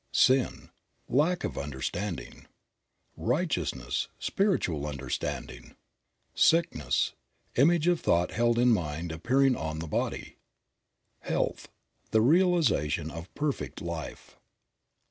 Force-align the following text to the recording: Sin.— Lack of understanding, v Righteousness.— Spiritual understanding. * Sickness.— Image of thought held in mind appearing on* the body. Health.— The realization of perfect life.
Sin.— 0.11 0.71
Lack 1.21 1.43
of 1.43 1.59
understanding, 1.59 2.47
v 2.47 2.47
Righteousness.— 3.17 4.07
Spiritual 4.19 4.87
understanding. 4.87 5.75
* 6.07 6.33
Sickness.— 6.49 7.13
Image 7.55 7.85
of 7.87 7.99
thought 7.99 8.31
held 8.31 8.57
in 8.57 8.69
mind 8.69 9.11
appearing 9.11 9.55
on* 9.55 9.77
the 9.77 9.85
body. 9.85 10.37
Health.— 11.19 11.67
The 12.09 12.21
realization 12.21 13.11
of 13.11 13.31
perfect 13.35 13.79
life. 13.79 14.37